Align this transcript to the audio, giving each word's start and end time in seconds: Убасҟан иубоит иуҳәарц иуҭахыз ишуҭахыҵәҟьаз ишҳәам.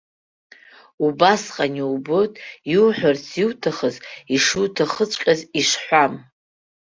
Убасҟан 1.05 1.73
иубоит 1.81 2.33
иуҳәарц 2.73 3.25
иуҭахыз 3.41 3.95
ишуҭахыҵәҟьаз 4.35 5.39
ишҳәам. 5.59 6.13